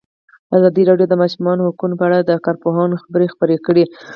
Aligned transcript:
ازادي 0.57 0.83
راډیو 0.89 1.07
د 1.09 1.11
د 1.17 1.19
ماشومانو 1.21 1.65
حقونه 1.67 1.95
په 1.99 2.05
اړه 2.07 2.17
د 2.21 2.31
کارپوهانو 2.45 3.01
خبرې 3.03 3.27
خپرې 3.33 3.57
کړي. 3.65 3.83